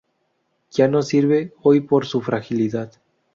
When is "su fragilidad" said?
2.07-2.91